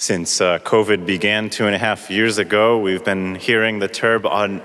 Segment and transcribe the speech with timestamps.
[0.00, 4.22] Since uh, COVID began two and a half years ago, we've been hearing the term,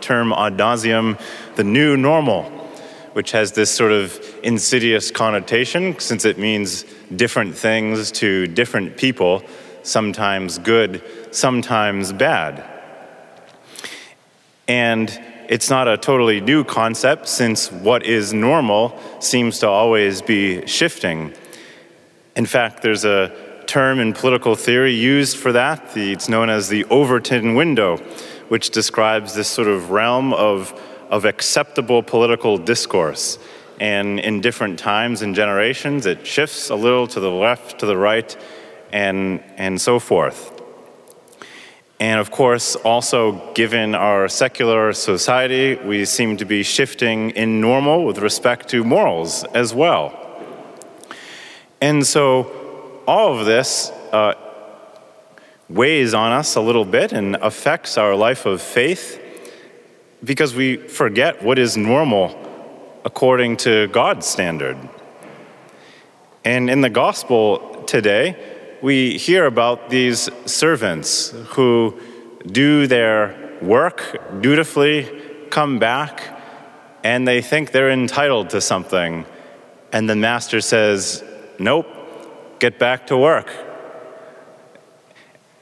[0.00, 1.20] term nauseum,
[1.54, 2.44] the new normal,
[3.12, 9.42] which has this sort of insidious connotation since it means different things to different people,
[9.82, 12.64] sometimes good, sometimes bad.
[14.66, 15.10] And
[15.46, 21.34] it's not a totally new concept since what is normal seems to always be shifting.
[22.34, 25.96] In fact, there's a term in political theory used for that.
[25.96, 27.98] It's known as the Overton window,
[28.48, 30.72] which describes this sort of realm of,
[31.10, 33.38] of acceptable political discourse.
[33.78, 37.96] And in different times and generations, it shifts a little to the left, to the
[37.96, 38.34] right,
[38.90, 40.50] and, and so forth.
[42.00, 48.04] And of course, also given our secular society, we seem to be shifting in normal
[48.06, 50.24] with respect to morals as well.
[51.80, 52.57] And so
[53.08, 54.34] all of this uh,
[55.70, 59.18] weighs on us a little bit and affects our life of faith
[60.22, 62.36] because we forget what is normal
[63.06, 64.76] according to God's standard.
[66.44, 68.36] And in the gospel today,
[68.82, 71.98] we hear about these servants who
[72.46, 76.38] do their work dutifully, come back,
[77.02, 79.24] and they think they're entitled to something.
[79.94, 81.24] And the master says,
[81.58, 81.86] Nope,
[82.58, 83.50] get back to work.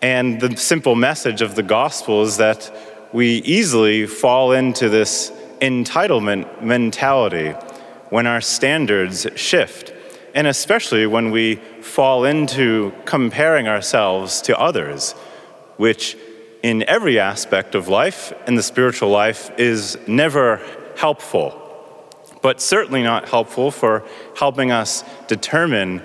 [0.00, 2.70] And the simple message of the gospel is that
[3.12, 7.50] we easily fall into this entitlement mentality
[8.10, 9.92] when our standards shift,
[10.34, 15.12] and especially when we fall into comparing ourselves to others,
[15.76, 16.16] which
[16.62, 20.60] in every aspect of life, in the spiritual life, is never
[20.96, 21.64] helpful,
[22.42, 24.04] but certainly not helpful for
[24.36, 26.02] helping us determine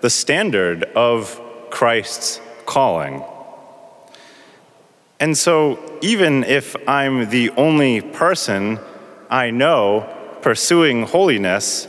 [0.00, 3.22] the standard of Christ's calling.
[5.18, 8.78] And so, even if I'm the only person
[9.28, 10.08] I know
[10.40, 11.86] pursuing holiness,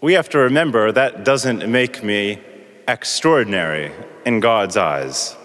[0.00, 2.38] we have to remember that doesn't make me
[2.86, 3.90] extraordinary
[4.24, 5.36] in God's eyes.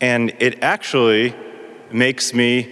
[0.00, 1.34] And it actually
[1.90, 2.68] makes me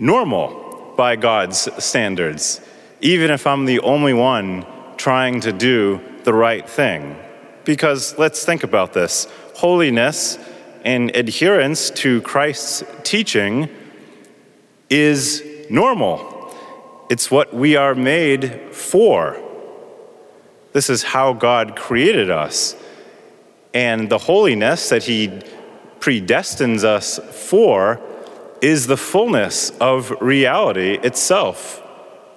[0.00, 2.60] normal by God's standards,
[3.00, 7.16] even if I'm the only one trying to do the right thing.
[7.64, 10.38] Because let's think about this holiness
[10.84, 13.68] and adherence to Christ's teaching
[14.88, 16.54] is normal,
[17.10, 19.42] it's what we are made for.
[20.72, 22.76] This is how God created us.
[23.74, 25.28] And the holiness that He
[25.98, 27.18] predestines us
[27.48, 28.00] for
[28.60, 31.82] is the fullness of reality itself,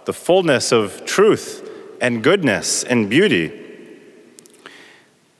[0.06, 1.69] the fullness of truth
[2.02, 3.52] and goodness and beauty.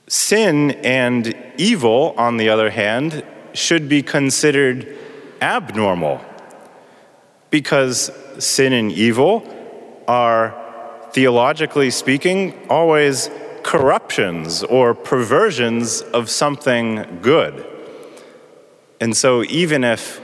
[0.08, 4.96] Sin and evil, on the other hand, should be considered
[5.40, 6.20] abnormal
[7.50, 9.44] because sin and evil
[10.06, 10.54] are,
[11.12, 13.30] theologically speaking, always
[13.62, 17.66] corruptions or perversions of something good.
[19.00, 20.20] And so, even if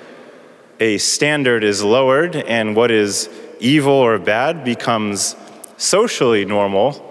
[0.80, 3.28] a standard is lowered and what is
[3.60, 5.34] evil or bad becomes
[5.76, 7.02] socially normal,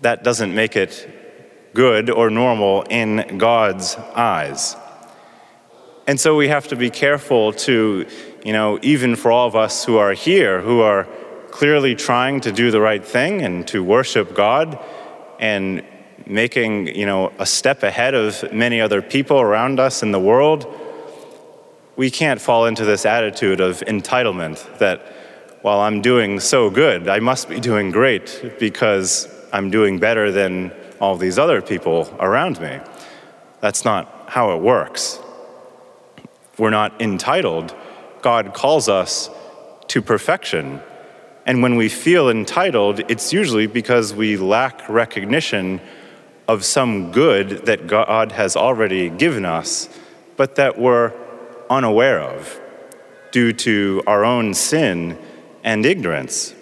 [0.00, 1.08] that doesn't make it
[1.74, 4.76] good or normal in God's eyes.
[6.06, 8.06] And so we have to be careful to,
[8.44, 11.06] you know, even for all of us who are here, who are
[11.50, 14.78] clearly trying to do the right thing and to worship God
[15.38, 15.84] and
[16.26, 20.66] making, you know, a step ahead of many other people around us in the world,
[21.94, 25.06] we can't fall into this attitude of entitlement that,
[25.62, 30.72] while I'm doing so good, I must be doing great because I'm doing better than
[31.00, 32.80] all these other people around me.
[33.60, 35.20] That's not how it works.
[36.58, 37.74] We're not entitled.
[38.22, 39.30] God calls us
[39.88, 40.80] to perfection.
[41.46, 45.80] And when we feel entitled, it's usually because we lack recognition
[46.48, 49.88] of some good that God has already given us,
[50.36, 51.12] but that we're
[51.70, 52.60] unaware of
[53.30, 55.16] due to our own sin
[55.62, 56.54] and ignorance.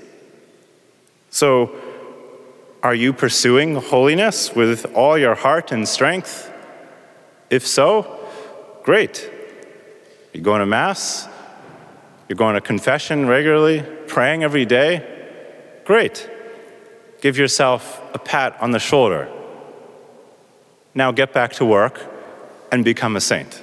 [1.31, 1.75] So,
[2.83, 6.51] are you pursuing holiness with all your heart and strength?
[7.51, 8.19] If so,
[8.83, 9.31] great.
[10.33, 11.29] You're going to Mass?
[12.29, 13.83] You're going to confession regularly?
[14.07, 15.05] Praying every day?
[15.85, 16.29] Great.
[17.21, 19.29] Give yourself a pat on the shoulder.
[20.95, 22.01] Now get back to work
[22.73, 23.63] and become a saint.